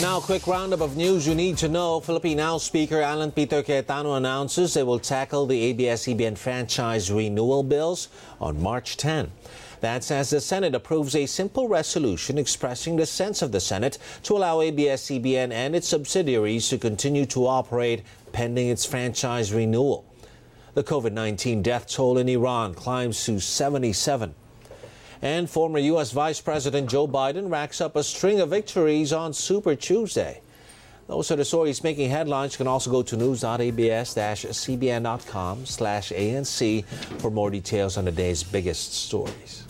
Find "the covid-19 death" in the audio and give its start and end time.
20.74-21.86